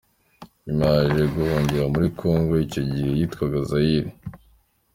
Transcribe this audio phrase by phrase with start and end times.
[0.65, 4.09] Nyuma yaje guhungira muri Congo icyo gihe yitwaga Zaïre.